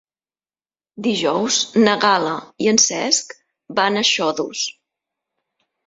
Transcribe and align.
Dijous 1.07 1.59
na 1.85 1.95
Gal·la 2.07 2.33
i 2.67 2.73
en 2.73 2.83
Cesc 2.87 3.39
van 3.83 4.05
a 4.05 4.07
Xodos. 4.15 4.69